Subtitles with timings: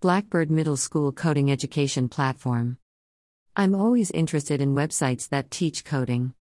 [0.00, 2.78] Blackbird Middle School Coding Education Platform.
[3.56, 6.34] I'm always interested in websites that teach coding.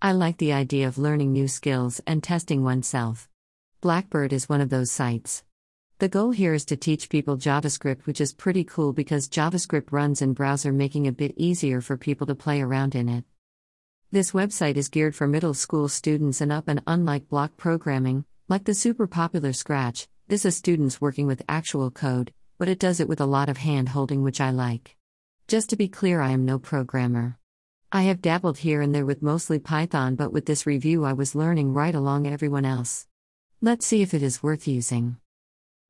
[0.00, 3.28] I like the idea of learning new skills and testing oneself.
[3.82, 5.44] Blackbird is one of those sites.
[5.98, 10.22] The goal here is to teach people JavaScript, which is pretty cool because JavaScript runs
[10.22, 13.24] in browser, making it a bit easier for people to play around in it.
[14.10, 18.64] This website is geared for middle school students and up, and unlike block programming, like
[18.64, 22.32] the super popular Scratch, this is students working with actual code,
[22.62, 24.96] but it does it with a lot of hand holding, which I like.
[25.48, 27.36] Just to be clear, I am no programmer.
[27.90, 31.34] I have dabbled here and there with mostly Python, but with this review, I was
[31.34, 33.08] learning right along everyone else.
[33.60, 35.16] Let's see if it is worth using.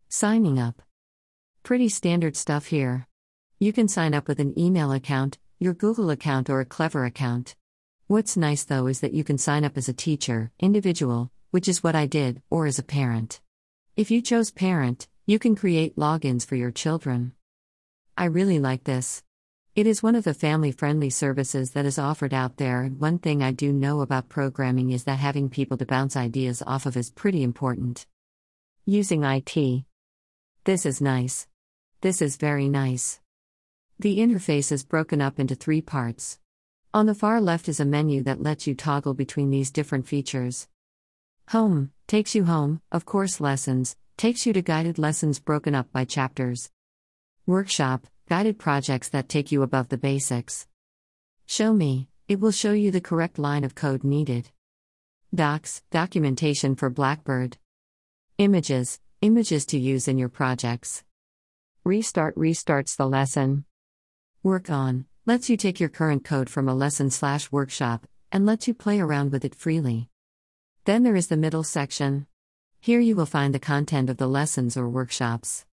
[0.08, 0.80] Signing up.
[1.62, 3.06] Pretty standard stuff here.
[3.58, 7.54] You can sign up with an email account, your Google account, or a Clever account.
[8.06, 11.82] What's nice though is that you can sign up as a teacher, individual, which is
[11.82, 13.42] what I did, or as a parent.
[13.94, 17.32] If you chose parent, you can create logins for your children.
[18.18, 19.22] I really like this.
[19.76, 22.82] It is one of the family friendly services that is offered out there.
[22.82, 26.60] and One thing I do know about programming is that having people to bounce ideas
[26.66, 28.04] off of is pretty important.
[28.84, 29.84] Using IT.
[30.64, 31.46] This is nice.
[32.00, 33.20] This is very nice.
[34.00, 36.40] The interface is broken up into three parts.
[36.92, 40.66] On the far left is a menu that lets you toggle between these different features.
[41.50, 46.04] Home takes you home, of course, lessons, takes you to guided lessons broken up by
[46.04, 46.70] chapters.
[47.46, 50.66] Workshop, guided projects that take you above the basics.
[51.46, 54.50] Show me, it will show you the correct line of code needed.
[55.34, 57.56] Docs, documentation for Blackbird.
[58.38, 61.04] Images, images to use in your projects.
[61.84, 63.64] Restart restarts the lesson.
[64.42, 68.66] Work on, lets you take your current code from a lesson slash workshop, and lets
[68.66, 70.08] you play around with it freely.
[70.84, 72.26] Then there is the middle section.
[72.84, 75.64] Here you will find the content of the lessons or workshops.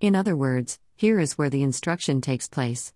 [0.00, 2.94] In other words, here is where the instruction takes place.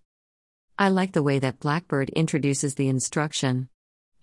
[0.79, 3.69] I like the way that Blackbird introduces the instruction.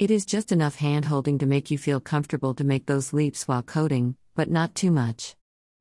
[0.01, 3.63] It is just enough handholding to make you feel comfortable to make those leaps while
[3.63, 5.37] coding, but not too much.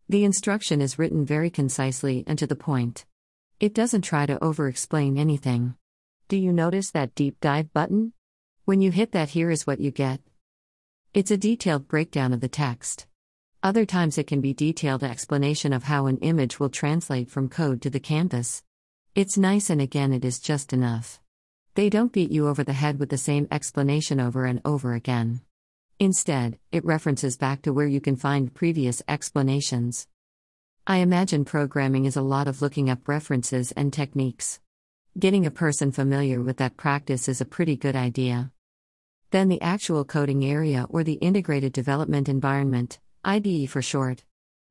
[0.07, 3.07] The instruction is written very concisely and to the point.
[3.59, 5.73] It doesn't try to over explain anything.
[6.27, 8.13] Do you notice that deep dive button?
[8.65, 10.21] When you hit that, here is what you get.
[11.15, 13.07] It's a detailed breakdown of the text.
[13.65, 17.81] Other times it can be detailed explanation of how an image will translate from code
[17.81, 18.61] to the canvas.
[19.15, 21.19] It's nice and again it is just enough.
[21.73, 25.41] They don't beat you over the head with the same explanation over and over again.
[25.99, 30.07] Instead, it references back to where you can find previous explanations.
[30.85, 34.59] I imagine programming is a lot of looking up references and techniques.
[35.17, 38.51] Getting a person familiar with that practice is a pretty good idea.
[39.31, 42.99] Then the actual coding area or the integrated development environment.
[43.27, 44.23] IDE for short.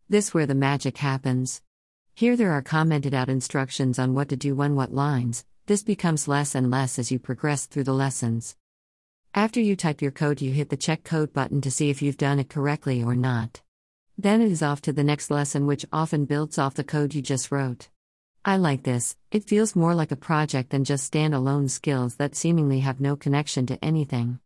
[0.09, 1.61] This where the magic happens.
[2.15, 5.45] Here there are commented out instructions on what to do when what lines.
[5.67, 8.55] This becomes less and less as you progress through the lessons.
[9.35, 12.17] After you type your code, you hit the check code button to see if you've
[12.17, 13.61] done it correctly or not.
[14.17, 17.23] Then it is off to the next lesson, which often builds off the code you
[17.23, 17.89] just wrote.
[18.45, 22.79] I like this, it feels more like a project than just standalone skills that seemingly
[22.81, 24.39] have no connection to anything.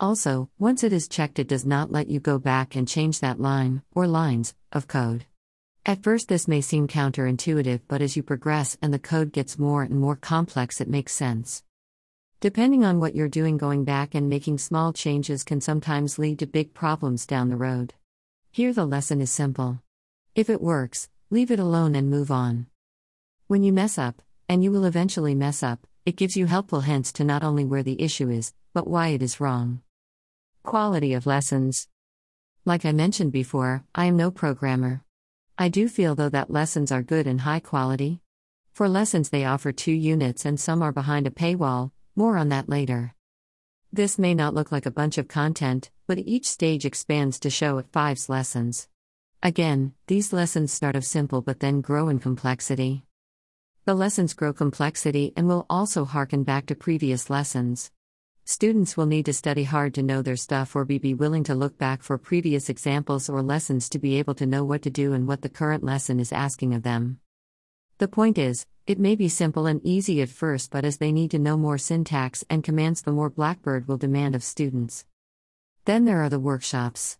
[0.00, 3.38] Also, once it is checked, it does not let you go back and change that
[3.38, 5.26] line, or lines, of code.
[5.84, 9.82] At first, this may seem counterintuitive, but as you progress and the code gets more
[9.82, 11.62] and more complex, it makes sense.
[12.40, 16.46] Depending on what you're doing, going back and making small changes can sometimes lead to
[16.46, 17.92] big problems down the road.
[18.50, 19.82] Here, the lesson is simple.
[20.34, 22.68] If it works, leave it alone and move on.
[23.48, 27.12] When you mess up, and you will eventually mess up, it gives you helpful hints
[27.12, 29.82] to not only where the issue is, but why it is wrong.
[30.70, 31.88] Quality of lessons.
[32.64, 35.02] Like I mentioned before, I am no programmer.
[35.58, 38.20] I do feel though that lessons are good and high quality.
[38.72, 42.68] For lessons, they offer two units and some are behind a paywall, more on that
[42.68, 43.16] later.
[43.92, 47.78] This may not look like a bunch of content, but each stage expands to show
[47.78, 48.86] it five's lessons.
[49.42, 53.04] Again, these lessons start off simple but then grow in complexity.
[53.86, 57.90] The lessons grow complexity and will also harken back to previous lessons.
[58.50, 61.78] Students will need to study hard to know their stuff or be, willing to look
[61.78, 65.28] back for previous examples or lessons to be able to know what to do and
[65.28, 67.20] what the current lesson is asking of them.
[67.98, 71.30] The point is, it may be simple and easy at first, but as they need
[71.30, 75.06] to know more syntax and commands, the more Blackbird will demand of students.
[75.84, 77.18] Then there are the workshops.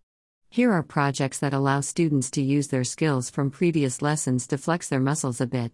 [0.49, 4.89] Here are projects that allow students to use their skills from previous lessons to flex
[4.89, 5.71] their muscles a bit.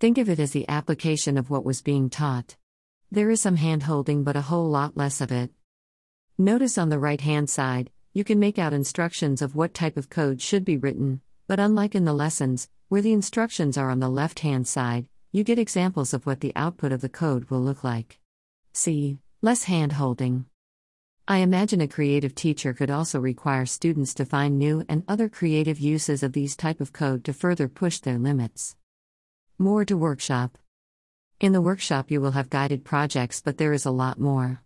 [0.00, 2.56] Think of it as the application of what was being taught.
[3.10, 5.50] There is some hand holding, but a whole lot less of it.
[6.36, 10.10] Notice on the right hand side, you can make out instructions of what type of
[10.10, 14.08] code should be written, but unlike in the lessons, where the instructions are on the
[14.08, 17.84] left hand side, you get examples of what the output of the code will look
[17.84, 18.18] like.
[18.72, 20.46] See, less hand holding.
[21.28, 25.78] I imagine a creative teacher could also require students to find new and other creative
[25.78, 28.76] uses of these type of code to further push their limits.
[29.58, 30.58] More to workshop.
[31.38, 34.62] In the workshop you will have guided projects but there is a lot more.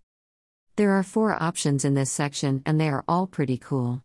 [0.77, 4.05] There are four options in this section and they are all pretty cool.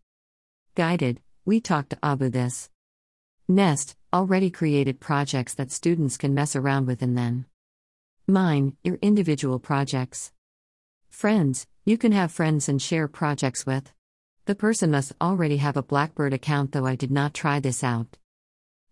[0.73, 2.71] Guided, we talked to Abu this.
[3.47, 7.45] Nest, already created projects that students can mess around with and then.
[8.25, 10.31] Mine, your individual projects.
[11.11, 13.93] Friends, you can have friends and share projects with.
[14.45, 18.17] The person must already have a Blackbird account, though I did not try this out.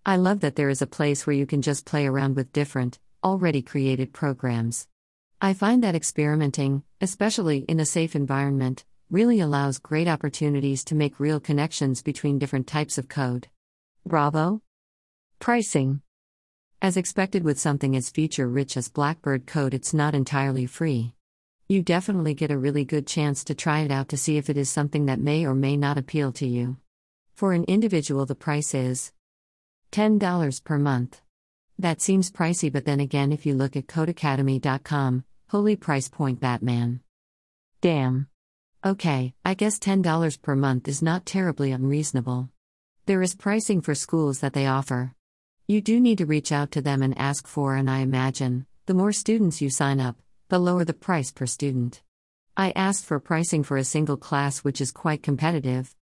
[0.05, 2.99] I love that there is a place where you can just play around with different,
[3.23, 4.87] already created programs.
[5.41, 11.19] I find that experimenting, especially in a safe environment, really allows great opportunities to make
[11.19, 13.47] real connections between different types of code.
[14.05, 14.61] Bravo!
[15.39, 16.01] Pricing
[16.81, 21.13] As expected with something as feature rich as Blackbird code, it's not entirely free.
[21.69, 24.57] You definitely get a really good chance to try it out to see if it
[24.57, 26.77] is something that may or may not appeal to you.
[27.35, 29.11] For an individual, the price is
[29.91, 31.22] $10 per month.
[31.79, 37.01] That seems pricey, but then again, if you look at codecademy.com, holy price point Batman.
[37.81, 38.27] Damn.
[38.85, 42.49] Okay, I guess $10 per month is not terribly unreasonable.
[43.05, 45.13] There is pricing for schools that they offer.
[45.67, 48.93] You do need to reach out to them and ask for, and I imagine, the
[48.93, 50.17] more students you sign up,
[50.49, 52.01] the lower the price per student.
[52.55, 55.95] I asked for pricing for a single class, which is quite competitive.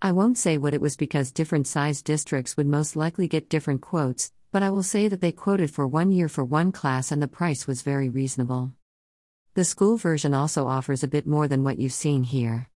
[0.00, 3.80] I won't say what it was because different sized districts would most likely get different
[3.80, 7.22] quotes, but I will say that they quoted for one year for one class and
[7.22, 8.72] the price was very reasonable.
[9.54, 12.68] The school version also offers a bit more than what you've seen here.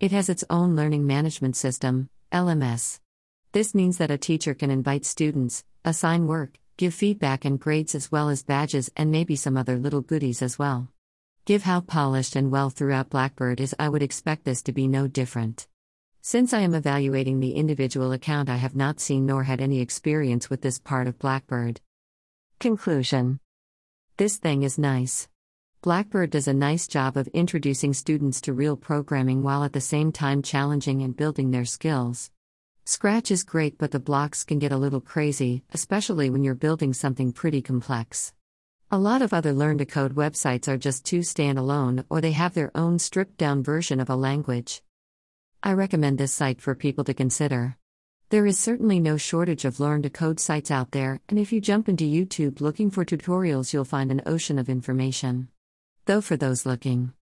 [0.00, 3.00] It has its own learning management system, LMS.
[3.52, 8.10] This means that a teacher can invite students, assign work, give feedback and grades as
[8.10, 10.88] well as badges and maybe some other little goodies as well.
[11.44, 15.06] Give how polished and well throughout Blackbird is, I would expect this to be no
[15.06, 15.68] different.
[16.26, 20.48] Since I am evaluating the individual account, I have not seen nor had any experience
[20.48, 21.82] with this part of Blackbird.
[22.58, 23.40] Conclusion
[24.16, 25.28] This thing is nice.
[25.82, 30.12] Blackbird does a nice job of introducing students to real programming while at the same
[30.12, 32.30] time challenging and building their skills.
[32.86, 36.94] Scratch is great, but the blocks can get a little crazy, especially when you're building
[36.94, 38.32] something pretty complex.
[38.90, 42.54] A lot of other Learn to Code websites are just too standalone or they have
[42.54, 44.80] their own stripped down version of a language.
[45.66, 47.78] I recommend this site for people to consider.
[48.28, 51.60] There is certainly no shortage of Learn to Code sites out there, and if you
[51.62, 55.48] jump into YouTube looking for tutorials, you'll find an ocean of information.
[56.04, 57.12] Though, for those looking,